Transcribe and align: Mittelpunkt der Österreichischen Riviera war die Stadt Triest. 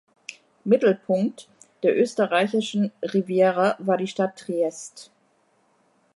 Mittelpunkt 0.63 1.47
der 1.83 1.95
Österreichischen 1.95 2.91
Riviera 3.03 3.75
war 3.77 3.97
die 3.97 4.07
Stadt 4.07 4.35
Triest. 4.35 5.11